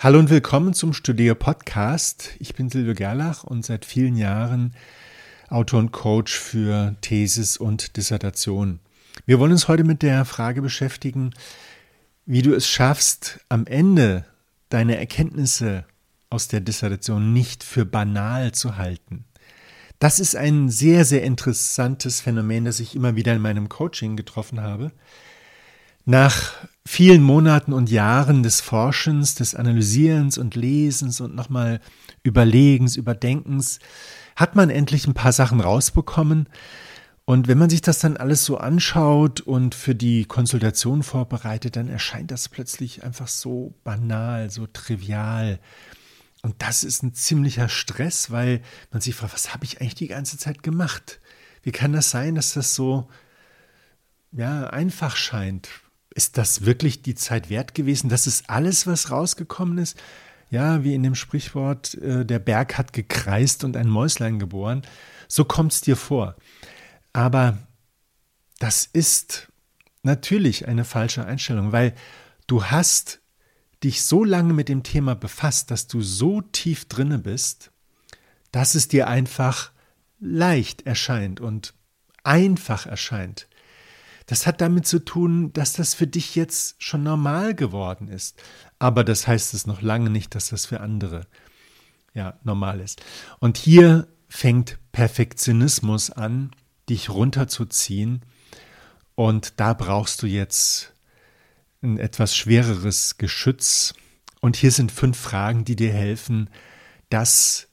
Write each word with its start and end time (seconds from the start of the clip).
Hallo 0.00 0.20
und 0.20 0.30
willkommen 0.30 0.74
zum 0.74 0.92
Studio 0.92 1.34
Podcast. 1.34 2.36
Ich 2.38 2.54
bin 2.54 2.70
Silvio 2.70 2.94
Gerlach 2.94 3.42
und 3.42 3.64
seit 3.64 3.84
vielen 3.84 4.14
Jahren 4.14 4.76
Autor 5.48 5.80
und 5.80 5.90
Coach 5.90 6.38
für 6.38 6.94
Thesis 7.00 7.56
und 7.56 7.96
Dissertation. 7.96 8.78
Wir 9.26 9.40
wollen 9.40 9.50
uns 9.50 9.66
heute 9.66 9.82
mit 9.82 10.02
der 10.02 10.24
Frage 10.24 10.62
beschäftigen, 10.62 11.34
wie 12.26 12.42
du 12.42 12.54
es 12.54 12.68
schaffst, 12.68 13.40
am 13.48 13.66
Ende 13.66 14.24
deine 14.68 14.96
Erkenntnisse 14.96 15.84
aus 16.30 16.46
der 16.46 16.60
Dissertation 16.60 17.32
nicht 17.32 17.64
für 17.64 17.84
banal 17.84 18.52
zu 18.52 18.76
halten. 18.76 19.24
Das 19.98 20.20
ist 20.20 20.36
ein 20.36 20.68
sehr, 20.68 21.04
sehr 21.04 21.24
interessantes 21.24 22.20
Phänomen, 22.20 22.66
das 22.66 22.78
ich 22.78 22.94
immer 22.94 23.16
wieder 23.16 23.34
in 23.34 23.42
meinem 23.42 23.68
Coaching 23.68 24.16
getroffen 24.16 24.60
habe. 24.60 24.92
Nach 26.04 26.54
vielen 26.88 27.22
Monaten 27.22 27.74
und 27.74 27.90
Jahren 27.90 28.42
des 28.42 28.62
Forschens, 28.62 29.34
des 29.34 29.54
Analysierens 29.54 30.38
und 30.38 30.54
Lesens 30.54 31.20
und 31.20 31.34
nochmal 31.34 31.80
Überlegens, 32.22 32.96
Überdenkens, 32.96 33.78
hat 34.36 34.56
man 34.56 34.70
endlich 34.70 35.06
ein 35.06 35.12
paar 35.12 35.32
Sachen 35.32 35.60
rausbekommen. 35.60 36.48
Und 37.26 37.46
wenn 37.46 37.58
man 37.58 37.68
sich 37.68 37.82
das 37.82 37.98
dann 37.98 38.16
alles 38.16 38.46
so 38.46 38.56
anschaut 38.56 39.42
und 39.42 39.74
für 39.74 39.94
die 39.94 40.24
Konsultation 40.24 41.02
vorbereitet, 41.02 41.76
dann 41.76 41.88
erscheint 41.88 42.30
das 42.30 42.48
plötzlich 42.48 43.04
einfach 43.04 43.28
so 43.28 43.74
banal, 43.84 44.50
so 44.50 44.66
trivial. 44.66 45.60
Und 46.40 46.54
das 46.62 46.84
ist 46.84 47.02
ein 47.02 47.12
ziemlicher 47.12 47.68
Stress, 47.68 48.30
weil 48.30 48.62
man 48.90 49.02
sich 49.02 49.14
fragt, 49.14 49.34
was 49.34 49.52
habe 49.52 49.66
ich 49.66 49.82
eigentlich 49.82 49.94
die 49.94 50.08
ganze 50.08 50.38
Zeit 50.38 50.62
gemacht? 50.62 51.20
Wie 51.62 51.70
kann 51.70 51.92
das 51.92 52.10
sein, 52.10 52.34
dass 52.34 52.54
das 52.54 52.74
so 52.74 53.08
ja, 54.32 54.68
einfach 54.68 55.16
scheint? 55.16 55.68
Ist 56.18 56.36
das 56.36 56.66
wirklich 56.66 57.00
die 57.00 57.14
Zeit 57.14 57.48
wert 57.48 57.76
gewesen? 57.76 58.08
Das 58.08 58.26
ist 58.26 58.50
alles, 58.50 58.88
was 58.88 59.12
rausgekommen 59.12 59.78
ist? 59.78 59.96
Ja, 60.50 60.82
wie 60.82 60.96
in 60.96 61.04
dem 61.04 61.14
Sprichwort, 61.14 61.94
äh, 61.94 62.26
der 62.26 62.40
Berg 62.40 62.76
hat 62.76 62.92
gekreist 62.92 63.62
und 63.62 63.76
ein 63.76 63.88
Mäuslein 63.88 64.40
geboren. 64.40 64.82
So 65.28 65.44
kommt 65.44 65.72
es 65.72 65.80
dir 65.80 65.94
vor. 65.94 66.34
Aber 67.12 67.58
das 68.58 68.84
ist 68.84 69.46
natürlich 70.02 70.66
eine 70.66 70.84
falsche 70.84 71.24
Einstellung, 71.24 71.70
weil 71.70 71.94
du 72.48 72.64
hast 72.64 73.20
dich 73.84 74.02
so 74.02 74.24
lange 74.24 74.54
mit 74.54 74.68
dem 74.68 74.82
Thema 74.82 75.14
befasst, 75.14 75.70
dass 75.70 75.86
du 75.86 76.02
so 76.02 76.40
tief 76.40 76.86
drinne 76.88 77.20
bist, 77.20 77.70
dass 78.50 78.74
es 78.74 78.88
dir 78.88 79.06
einfach 79.06 79.70
leicht 80.18 80.84
erscheint 80.84 81.40
und 81.40 81.74
einfach 82.24 82.86
erscheint. 82.86 83.47
Das 84.28 84.46
hat 84.46 84.60
damit 84.60 84.86
zu 84.86 84.98
tun, 84.98 85.54
dass 85.54 85.72
das 85.72 85.94
für 85.94 86.06
dich 86.06 86.34
jetzt 86.34 86.82
schon 86.82 87.02
normal 87.02 87.54
geworden 87.54 88.08
ist. 88.08 88.40
Aber 88.78 89.02
das 89.02 89.26
heißt 89.26 89.54
es 89.54 89.66
noch 89.66 89.80
lange 89.80 90.10
nicht, 90.10 90.34
dass 90.34 90.50
das 90.50 90.66
für 90.66 90.80
andere 90.80 91.26
ja 92.12 92.38
normal 92.44 92.80
ist. 92.80 93.02
Und 93.38 93.56
hier 93.56 94.06
fängt 94.28 94.78
Perfektionismus 94.92 96.10
an, 96.10 96.50
dich 96.90 97.08
runterzuziehen. 97.08 98.20
Und 99.14 99.58
da 99.60 99.72
brauchst 99.72 100.20
du 100.20 100.26
jetzt 100.26 100.92
ein 101.80 101.98
etwas 101.98 102.36
schwereres 102.36 103.16
Geschütz. 103.16 103.94
Und 104.42 104.56
hier 104.56 104.72
sind 104.72 104.92
fünf 104.92 105.18
Fragen, 105.18 105.64
die 105.64 105.74
dir 105.74 105.92
helfen, 105.92 106.50
das 107.08 107.67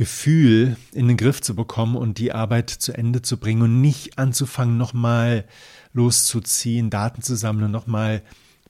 Gefühl 0.00 0.78
in 0.94 1.08
den 1.08 1.18
Griff 1.18 1.42
zu 1.42 1.54
bekommen 1.54 1.94
und 1.94 2.16
die 2.16 2.32
Arbeit 2.32 2.70
zu 2.70 2.94
Ende 2.94 3.20
zu 3.20 3.36
bringen 3.36 3.60
und 3.60 3.82
nicht 3.82 4.18
anzufangen, 4.18 4.78
nochmal 4.78 5.44
loszuziehen, 5.92 6.88
Daten 6.88 7.20
zu 7.20 7.36
sammeln, 7.36 7.70
nochmal 7.70 8.22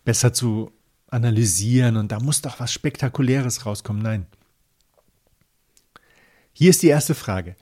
besser 0.04 0.32
zu 0.32 0.72
analysieren 1.06 1.96
und 1.96 2.10
da 2.10 2.18
muss 2.18 2.42
doch 2.42 2.58
was 2.58 2.72
Spektakuläres 2.72 3.64
rauskommen. 3.64 4.02
Nein. 4.02 4.26
Hier 6.52 6.70
ist 6.70 6.82
die 6.82 6.88
erste 6.88 7.14
Frage. 7.14 7.54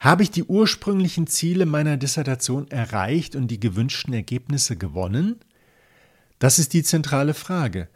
Habe 0.00 0.24
ich 0.24 0.32
die 0.32 0.42
ursprünglichen 0.42 1.28
Ziele 1.28 1.64
meiner 1.64 1.96
Dissertation 1.96 2.68
erreicht 2.72 3.36
und 3.36 3.46
die 3.46 3.60
gewünschten 3.60 4.12
Ergebnisse 4.14 4.76
gewonnen? 4.76 5.36
Das 6.40 6.58
ist 6.58 6.72
die 6.72 6.82
zentrale 6.82 7.34
Frage. 7.34 7.88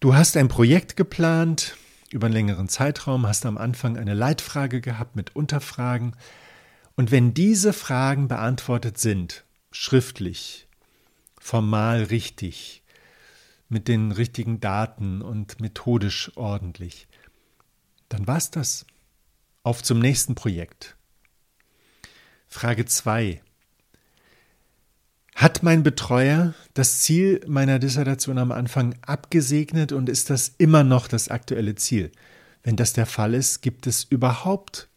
Du 0.00 0.14
hast 0.14 0.38
ein 0.38 0.48
Projekt 0.48 0.96
geplant, 0.96 1.76
über 2.10 2.26
einen 2.26 2.34
längeren 2.34 2.68
Zeitraum, 2.68 3.26
hast 3.26 3.46
am 3.46 3.58
Anfang 3.58 3.96
eine 3.96 4.14
Leitfrage 4.14 4.80
gehabt 4.80 5.16
mit 5.16 5.36
Unterfragen. 5.36 6.16
Und 6.96 7.10
wenn 7.10 7.34
diese 7.34 7.72
Fragen 7.72 8.28
beantwortet 8.28 8.98
sind, 8.98 9.44
schriftlich, 9.70 10.66
formal 11.38 12.04
richtig, 12.04 12.82
mit 13.68 13.88
den 13.88 14.12
richtigen 14.12 14.60
Daten 14.60 15.20
und 15.22 15.60
methodisch 15.60 16.32
ordentlich, 16.36 17.06
dann 18.08 18.26
war's 18.26 18.50
das. 18.50 18.86
Auf 19.62 19.82
zum 19.82 19.98
nächsten 19.98 20.34
Projekt. 20.34 20.96
Frage 22.46 22.86
2. 22.86 23.42
Hat 25.38 25.62
mein 25.62 25.84
Betreuer 25.84 26.52
das 26.74 26.98
Ziel 26.98 27.40
meiner 27.46 27.78
Dissertation 27.78 28.38
am 28.38 28.50
Anfang 28.50 28.96
abgesegnet 29.02 29.92
und 29.92 30.08
ist 30.08 30.30
das 30.30 30.52
immer 30.58 30.82
noch 30.82 31.06
das 31.06 31.28
aktuelle 31.28 31.76
Ziel? 31.76 32.10
Wenn 32.64 32.74
das 32.74 32.92
der 32.92 33.06
Fall 33.06 33.34
ist, 33.34 33.60
gibt 33.60 33.86
es 33.86 34.02
überhaupt 34.02 34.88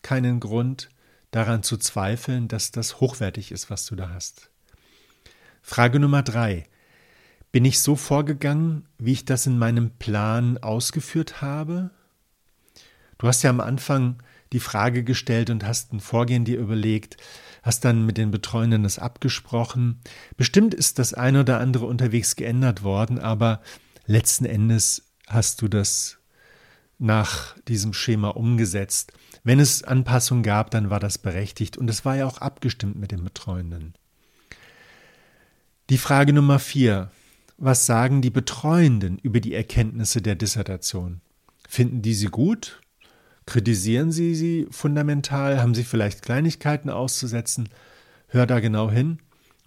keinen 0.00 0.40
Grund 0.40 0.88
daran 1.30 1.62
zu 1.62 1.76
zweifeln, 1.76 2.48
dass 2.48 2.70
das 2.70 3.00
hochwertig 3.00 3.52
ist, 3.52 3.68
was 3.68 3.84
du 3.84 3.94
da 3.94 4.08
hast. 4.08 4.48
Frage 5.60 6.00
Nummer 6.00 6.22
drei. 6.22 6.64
Bin 7.50 7.66
ich 7.66 7.80
so 7.80 7.94
vorgegangen, 7.94 8.88
wie 8.96 9.12
ich 9.12 9.26
das 9.26 9.46
in 9.46 9.58
meinem 9.58 9.90
Plan 9.90 10.56
ausgeführt 10.56 11.42
habe? 11.42 11.90
Du 13.18 13.28
hast 13.28 13.42
ja 13.42 13.50
am 13.50 13.60
Anfang 13.60 14.22
die 14.52 14.60
Frage 14.60 15.02
gestellt 15.02 15.50
und 15.50 15.64
hast 15.66 15.92
ein 15.92 16.00
Vorgehen 16.00 16.44
dir 16.44 16.58
überlegt, 16.58 17.16
hast 17.62 17.84
dann 17.84 18.04
mit 18.04 18.18
den 18.18 18.30
Betreuenden 18.30 18.82
das 18.82 18.98
abgesprochen. 18.98 20.00
Bestimmt 20.36 20.74
ist 20.74 20.98
das 20.98 21.14
eine 21.14 21.40
oder 21.40 21.58
andere 21.58 21.86
unterwegs 21.86 22.36
geändert 22.36 22.82
worden, 22.82 23.18
aber 23.18 23.62
letzten 24.06 24.44
Endes 24.44 25.12
hast 25.26 25.62
du 25.62 25.68
das 25.68 26.18
nach 26.98 27.56
diesem 27.66 27.92
Schema 27.92 28.28
umgesetzt. 28.28 29.12
Wenn 29.42 29.58
es 29.58 29.82
Anpassungen 29.82 30.44
gab, 30.44 30.70
dann 30.70 30.90
war 30.90 31.00
das 31.00 31.18
berechtigt 31.18 31.76
und 31.76 31.90
es 31.90 32.04
war 32.04 32.16
ja 32.16 32.26
auch 32.26 32.38
abgestimmt 32.38 32.96
mit 32.96 33.10
den 33.10 33.24
Betreuenden. 33.24 33.94
Die 35.90 35.98
Frage 35.98 36.32
Nummer 36.32 36.58
vier. 36.58 37.10
Was 37.58 37.86
sagen 37.86 38.22
die 38.22 38.30
Betreuenden 38.30 39.18
über 39.18 39.40
die 39.40 39.54
Erkenntnisse 39.54 40.20
der 40.20 40.34
Dissertation? 40.34 41.20
Finden 41.68 42.02
die 42.02 42.14
sie 42.14 42.26
gut 42.26 42.81
Kritisieren 43.46 44.12
Sie 44.12 44.34
sie 44.34 44.66
fundamental? 44.70 45.60
Haben 45.60 45.74
Sie 45.74 45.84
vielleicht 45.84 46.22
Kleinigkeiten 46.22 46.90
auszusetzen? 46.90 47.68
Hör 48.28 48.46
da 48.46 48.60
genau 48.60 48.90
hin 48.90 49.18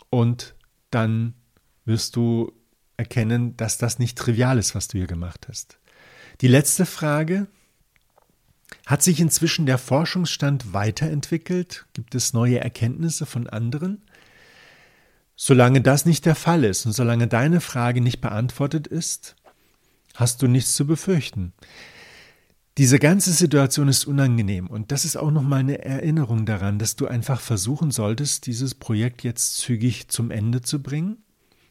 und 0.09 0.55
dann 0.91 1.33
wirst 1.83 2.15
du 2.15 2.51
erkennen, 2.97 3.57
dass 3.57 3.77
das 3.77 3.99
nicht 3.99 4.17
trivial 4.17 4.57
ist, 4.57 4.75
was 4.75 4.87
du 4.87 4.97
hier 4.97 5.07
gemacht 5.07 5.47
hast. 5.49 5.77
Die 6.41 6.47
letzte 6.47 6.85
Frage. 6.85 7.47
Hat 8.87 9.03
sich 9.03 9.19
inzwischen 9.19 9.65
der 9.65 9.77
Forschungsstand 9.77 10.73
weiterentwickelt? 10.73 11.85
Gibt 11.93 12.15
es 12.15 12.33
neue 12.33 12.59
Erkenntnisse 12.59 13.25
von 13.25 13.47
anderen? 13.47 14.03
Solange 15.35 15.81
das 15.81 16.05
nicht 16.05 16.25
der 16.25 16.35
Fall 16.35 16.63
ist 16.63 16.85
und 16.85 16.93
solange 16.93 17.27
deine 17.27 17.61
Frage 17.61 18.01
nicht 18.01 18.21
beantwortet 18.21 18.87
ist, 18.87 19.35
hast 20.15 20.41
du 20.41 20.47
nichts 20.47 20.75
zu 20.75 20.87
befürchten. 20.87 21.53
Diese 22.77 22.99
ganze 22.99 23.31
Situation 23.31 23.87
ist 23.87 24.03
unangenehm 24.03 24.67
und 24.67 24.91
das 24.91 25.05
ist 25.05 25.15
auch 25.15 25.31
nochmal 25.31 25.61
eine 25.61 25.85
Erinnerung 25.85 26.45
daran, 26.45 26.77
dass 26.77 26.97
du 26.97 27.07
einfach 27.07 27.39
versuchen 27.39 27.89
solltest, 27.89 28.47
dieses 28.47 28.75
Projekt 28.75 29.23
jetzt 29.23 29.55
zügig 29.55 30.09
zum 30.09 30.29
Ende 30.29 30.61
zu 30.61 30.83
bringen, 30.83 31.23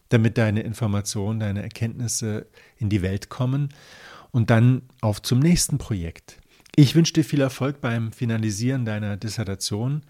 damit 0.08 0.38
deine 0.38 0.62
Informationen, 0.62 1.40
deine 1.40 1.62
Erkenntnisse 1.62 2.46
in 2.78 2.88
die 2.88 3.02
Welt 3.02 3.28
kommen 3.28 3.68
und 4.30 4.48
dann 4.48 4.80
auf 5.02 5.20
zum 5.20 5.40
nächsten 5.40 5.76
Projekt. 5.76 6.38
Ich 6.74 6.94
wünsche 6.94 7.12
dir 7.12 7.24
viel 7.24 7.42
Erfolg 7.42 7.82
beim 7.82 8.10
Finalisieren 8.10 8.86
deiner 8.86 9.18
Dissertation. 9.18 10.04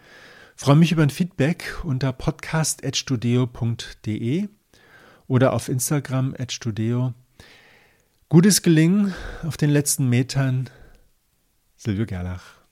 Freue 0.54 0.76
mich 0.76 0.92
über 0.92 1.02
ein 1.02 1.10
Feedback 1.10 1.80
unter 1.82 2.12
podcast.studio.de 2.12 4.48
oder 5.26 5.54
auf 5.54 5.68
Instagram 5.68 6.36
@studio. 6.48 7.14
Gutes 8.28 8.62
Gelingen 8.62 9.12
auf 9.42 9.56
den 9.56 9.70
letzten 9.70 10.08
Metern 10.08 10.70
Silvio 11.84 12.06
Gerlach. 12.06 12.63